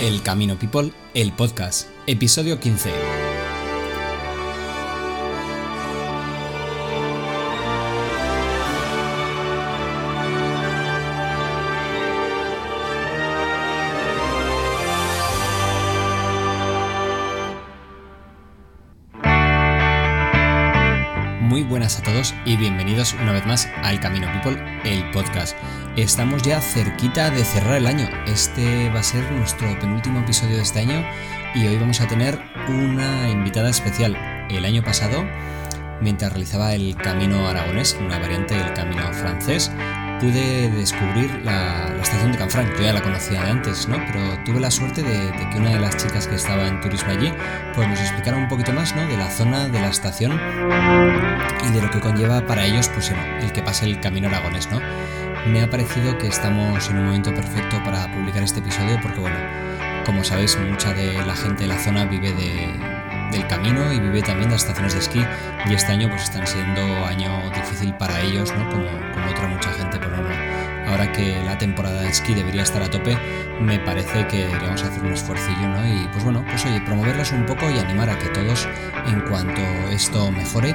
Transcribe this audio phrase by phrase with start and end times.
[0.00, 3.17] El Camino People, el podcast, episodio 15.
[21.88, 25.56] Buenas a todos y bienvenidos una vez más al Camino People, el podcast.
[25.96, 28.06] Estamos ya cerquita de cerrar el año.
[28.26, 31.02] Este va a ser nuestro penúltimo episodio de este año
[31.54, 32.38] y hoy vamos a tener
[32.68, 34.14] una invitada especial.
[34.50, 35.24] El año pasado,
[36.02, 39.70] mientras realizaba el Camino Aragonés, una variante del Camino Francés,
[40.20, 42.76] pude descubrir la, estación de Canfranc.
[42.76, 43.96] Yo ya la conocía de antes, ¿no?
[44.06, 47.10] Pero tuve la suerte de, de, que una de las chicas que estaba en turismo
[47.10, 47.32] allí,
[47.74, 49.06] pues nos explicara un poquito más, ¿no?
[49.06, 53.52] De la zona de la estación y de lo que conlleva para ellos, pues el
[53.52, 54.80] que pase el camino aragonés, ¿no?
[55.46, 59.36] Me ha parecido que estamos en un momento perfecto para publicar este episodio porque, bueno,
[60.04, 62.97] como sabéis, mucha de la gente de la zona vive de,
[63.30, 65.24] del camino y vive también las estaciones de esquí
[65.66, 68.68] y este año pues están siendo año difícil para ellos, ¿no?
[68.70, 70.28] Como, como otra mucha gente, pero no.
[70.88, 73.16] Ahora que la temporada de esquí debería estar a tope,
[73.60, 75.86] me parece que deberíamos hacer un esfuercillo, ¿no?
[75.86, 78.66] Y pues bueno, pues oye, promoverlas un poco y animar a que todos,
[79.06, 80.74] en cuanto esto mejore,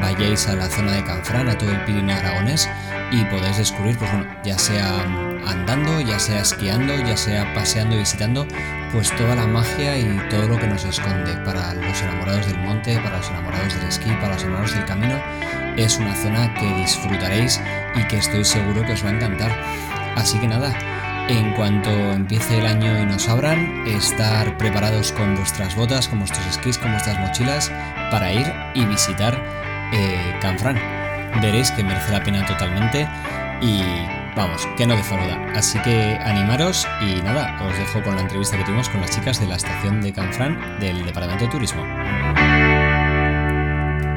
[0.00, 2.68] vayáis a la zona de Canfrán, a todo el Pirineo Aragonés
[3.12, 5.02] y podéis descubrir, pues bueno, ya sea
[5.46, 8.46] andando, ya sea esquiando, ya sea paseando visitando,
[8.92, 12.98] pues toda la magia y todo lo que nos esconde para los enamorados del monte,
[12.98, 15.20] para los enamorados del esquí, para los enamorados del camino.
[15.76, 17.60] Es una zona que disfrutaréis
[17.94, 19.52] y que estoy seguro que os va a encantar.
[20.16, 20.74] Así que nada,
[21.28, 26.46] en cuanto empiece el año y nos abran, estar preparados con vuestras botas, con vuestros
[26.46, 27.70] esquís, con vuestras mochilas
[28.10, 29.40] para ir y visitar
[29.92, 30.78] eh, Canfrán.
[31.40, 33.08] Veréis que merece la pena totalmente
[33.62, 33.82] y
[34.36, 35.52] vamos, que no defrauda.
[35.54, 39.40] Así que animaros y nada, os dejo con la entrevista que tuvimos con las chicas
[39.40, 41.82] de la estación de Canfrán del Departamento de Turismo.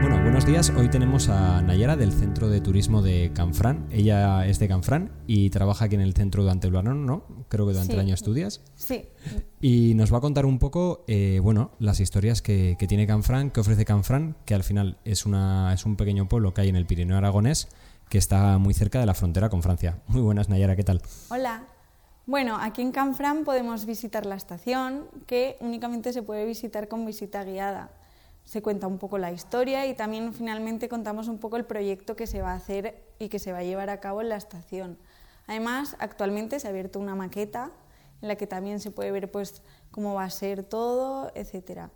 [0.01, 0.71] Bueno, buenos días.
[0.75, 3.87] Hoy tenemos a Nayara del Centro de Turismo de Canfrán.
[3.91, 7.45] Ella es de Canfrán y trabaja aquí en el centro durante el verano, ¿no?
[7.47, 7.99] Creo que durante sí.
[7.99, 8.61] el año estudias.
[8.75, 9.05] Sí.
[9.61, 13.51] Y nos va a contar un poco, eh, bueno, las historias que, que, tiene Canfrán,
[13.51, 16.75] que ofrece Canfrán, que al final es, una, es un pequeño pueblo que hay en
[16.75, 17.69] el Pirineo Aragonés
[18.13, 19.97] que está muy cerca de la frontera con Francia.
[20.07, 21.01] Muy buenas, Nayara, ¿qué tal?
[21.29, 21.63] Hola.
[22.27, 27.43] Bueno, aquí en Canfrán podemos visitar la estación, que únicamente se puede visitar con visita
[27.43, 27.89] guiada.
[28.43, 32.27] Se cuenta un poco la historia y también finalmente contamos un poco el proyecto que
[32.27, 34.99] se va a hacer y que se va a llevar a cabo en la estación.
[35.47, 37.71] Además, actualmente se ha abierto una maqueta
[38.21, 41.89] en la que también se puede ver pues, cómo va a ser todo, etcétera.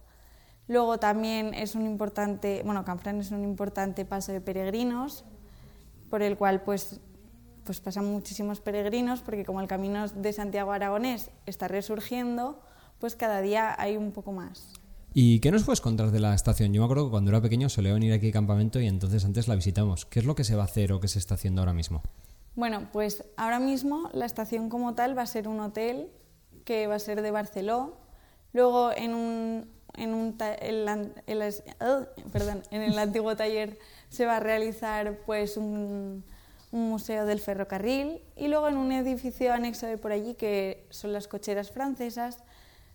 [0.67, 5.23] Luego también es un importante, bueno, Canfrán es un importante paso de peregrinos,
[6.09, 6.99] por el cual pues,
[7.63, 12.61] pues pasan muchísimos peregrinos, porque como el camino de Santiago Aragonés está resurgiendo,
[12.99, 14.73] pues cada día hay un poco más.
[15.13, 16.73] ¿Y qué nos puedes contar de la estación?
[16.73, 19.47] Yo me acuerdo que cuando era pequeño solía venir aquí a campamento y entonces antes
[19.47, 20.05] la visitamos.
[20.05, 22.03] ¿Qué es lo que se va a hacer o qué se está haciendo ahora mismo?
[22.55, 26.11] Bueno, pues ahora mismo la estación como tal va a ser un hotel
[26.65, 27.97] que va a ser de Barceló.
[28.53, 30.87] Luego en un, en, un el,
[31.27, 31.53] el, el,
[32.31, 33.77] perdón, en el antiguo taller
[34.09, 36.23] se va a realizar pues un,
[36.71, 41.13] un, museo del ferrocarril y luego en un edificio anexo de por allí que son
[41.13, 42.43] las cocheras francesas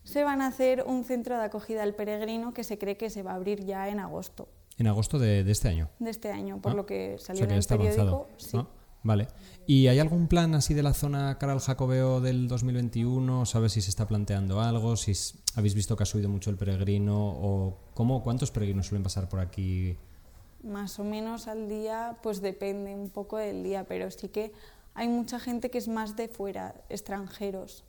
[0.04, 3.22] se van a hacer un centro de acogida al peregrino que se cree que se
[3.22, 4.48] va a abrir ya en agosto.
[4.78, 5.90] ¿En agosto de, de este año?
[5.98, 8.02] De este año, por ah, lo que salió o sea que en el periódico.
[8.02, 8.56] Avanzado, sí.
[8.56, 8.81] ¿no?
[9.02, 9.28] Vale.
[9.66, 13.46] ¿Y hay algún plan así de la zona cara al Jacobeo del 2021?
[13.46, 14.96] ¿Sabes si se está planteando algo?
[14.96, 15.12] ¿Si
[15.54, 17.16] habéis visto que ha subido mucho el peregrino?
[17.16, 19.96] ¿O cómo, cuántos peregrinos suelen pasar por aquí?
[20.62, 24.52] Más o menos al día, pues depende un poco del día, pero sí que
[24.94, 27.84] hay mucha gente que es más de fuera, extranjeros.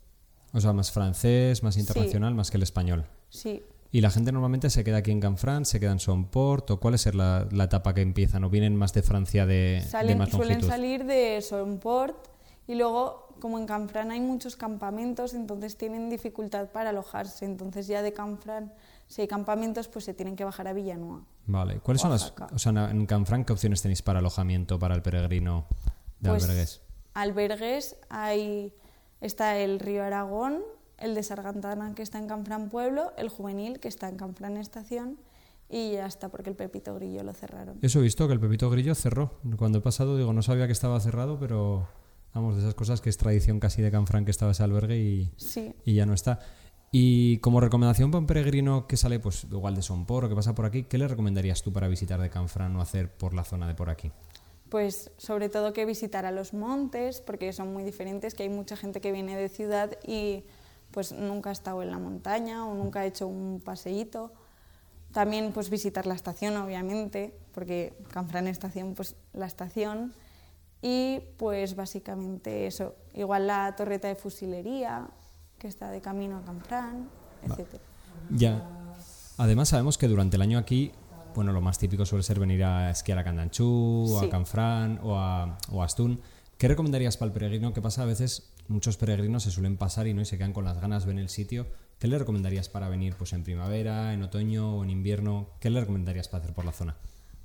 [0.52, 2.36] O sea, más francés, más internacional, sí.
[2.36, 3.04] más que el español.
[3.28, 3.62] Sí.
[3.90, 6.70] ¿Y la gente normalmente se queda aquí en Canfrán, se queda en Somport?
[6.72, 8.42] ¿O cuál es la, la etapa que empiezan?
[8.44, 10.68] ¿O vienen más de Francia de, Salen, de más Suelen longitud?
[10.68, 12.34] salir de Somport
[12.66, 17.44] y luego, como en Canfrán hay muchos campamentos, entonces tienen dificultad para alojarse.
[17.44, 18.72] Entonces ya de Canfrán,
[19.06, 21.24] si hay campamentos, pues se tienen que bajar a Villanueva.
[21.46, 21.80] Vale.
[21.80, 22.32] ¿Cuáles son las...
[22.52, 25.66] O sea, en Canfrán, ¿qué opciones tenéis para alojamiento para el peregrino
[26.20, 26.80] de pues, albergues?
[27.12, 28.74] Albergues hay...
[29.20, 30.62] Está el río Aragón,
[31.04, 35.18] el de Sargantana que está en Canfrán Pueblo, el juvenil que está en Canfrán Estación
[35.68, 37.78] y ya está porque el Pepito Grillo lo cerraron.
[37.82, 39.38] Eso he visto, que el Pepito Grillo cerró.
[39.56, 41.86] Cuando he pasado, digo, no sabía que estaba cerrado, pero
[42.32, 45.30] vamos, de esas cosas que es tradición casi de Canfrán que estaba ese albergue y,
[45.36, 45.74] sí.
[45.84, 46.40] y ya no está.
[46.90, 50.54] Y como recomendación para un peregrino que sale, pues igual de Sompor o que pasa
[50.54, 53.68] por aquí, ¿qué le recomendarías tú para visitar de Canfrán o hacer por la zona
[53.68, 54.10] de por aquí?
[54.70, 58.76] Pues sobre todo que visitar a los montes, porque son muy diferentes, que hay mucha
[58.76, 60.44] gente que viene de ciudad y
[60.94, 64.32] pues nunca ha estado en la montaña o nunca ha hecho un paseíto.
[65.12, 70.14] También pues visitar la estación, obviamente, porque Canfrán Estación, pues la estación.
[70.82, 75.08] Y pues básicamente eso, igual la torreta de fusilería,
[75.58, 77.08] que está de camino a Canfrán,
[77.42, 77.80] etc.
[78.30, 78.62] Ya.
[79.36, 80.92] Además sabemos que durante el año aquí,
[81.34, 85.58] bueno, lo más típico suele ser venir a esquiar a Candanchú, a Canfrán, o a,
[85.72, 86.20] o a Astún.
[86.56, 87.72] ¿Qué recomendarías para el peregrino?
[87.72, 88.53] ¿Qué pasa a veces?
[88.66, 91.28] Muchos peregrinos se suelen pasar y no y se quedan con las ganas, ven el
[91.28, 91.66] sitio.
[91.98, 95.48] ¿Qué le recomendarías para venir pues en primavera, en otoño o en invierno?
[95.60, 96.96] ¿Qué le recomendarías para hacer por la zona?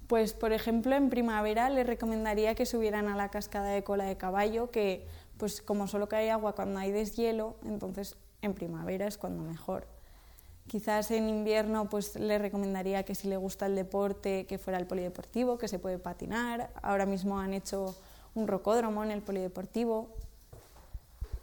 [0.08, 4.18] Pues por ejemplo en primavera le recomendaría que subieran a la cascada de cola de
[4.18, 5.06] caballo, que
[5.38, 9.88] pues como solo cae agua cuando hay deshielo, entonces en primavera es cuando mejor.
[10.68, 14.88] Quizás en invierno pues le recomendaría que si le gusta el deporte que fuera el
[14.88, 16.72] polideportivo, que se puede patinar.
[16.82, 17.96] Ahora mismo han hecho
[18.36, 20.16] un rocódromo en el polideportivo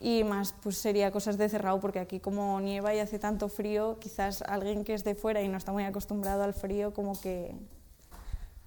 [0.01, 3.99] y más pues sería cosas de cerrado porque aquí como nieva y hace tanto frío,
[4.01, 7.55] quizás alguien que es de fuera y no está muy acostumbrado al frío como que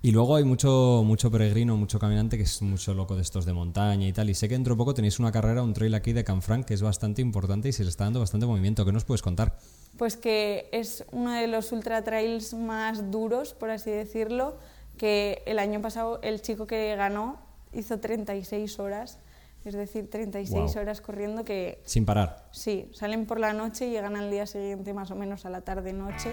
[0.02, 3.52] y luego hay mucho, mucho peregrino, mucho caminante que es mucho loco de estos de
[3.52, 4.30] montaña y tal.
[4.30, 6.74] Y sé que dentro de poco tenéis una carrera, un trail aquí de Canfranc que
[6.74, 8.86] es bastante importante y se le está dando bastante movimiento.
[8.86, 9.58] ¿Qué nos puedes contar?
[9.98, 14.56] Pues que es uno de los ultra trails más duros, por así decirlo,
[14.98, 17.38] que el año pasado el chico que ganó
[17.74, 19.20] hizo 36 horas,
[19.66, 21.82] es decir, 36 horas corriendo que...
[21.86, 22.48] Sin parar.
[22.52, 25.62] Sí, salen por la noche y llegan al día siguiente más o menos a la
[25.62, 26.32] tarde-noche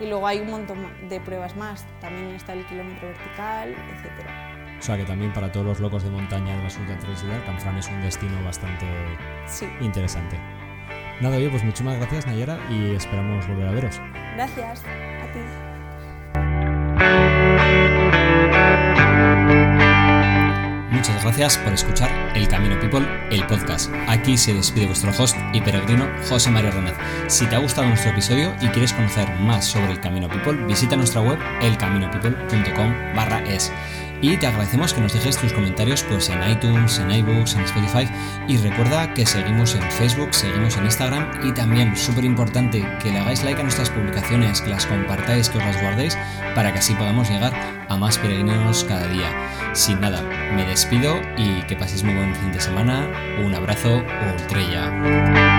[0.00, 0.78] y luego hay un montón
[1.08, 4.44] de pruebas más, también está el kilómetro vertical, etc.
[4.78, 7.78] O sea que también para todos los locos de montaña de la Ultra de Canfrán
[7.78, 8.86] es un destino bastante
[9.80, 10.36] interesante.
[11.20, 14.00] Nada, oye, pues muchísimas gracias Nayara y esperamos volver a veros.
[14.34, 14.82] Gracias,
[21.04, 23.92] Muchas gracias por escuchar El Camino People, el podcast.
[24.08, 26.94] Aquí se despide vuestro host y peregrino José María Renaz.
[27.26, 30.96] Si te ha gustado nuestro episodio y quieres conocer más sobre El Camino People, visita
[30.96, 33.70] nuestra web elcaminopeople.com barra es
[34.30, 38.10] y te agradecemos que nos dejes tus comentarios pues en iTunes, en iBooks, en Spotify
[38.48, 43.18] y recuerda que seguimos en Facebook, seguimos en Instagram y también súper importante que le
[43.18, 46.16] hagáis like a nuestras publicaciones, que las compartáis, que os las guardéis
[46.54, 47.52] para que así podamos llegar
[47.86, 49.28] a más peregrinos cada día.
[49.74, 50.22] Sin nada,
[50.56, 53.06] me despido y que paséis muy buen fin de semana.
[53.44, 55.53] Un abrazo, Ultrella.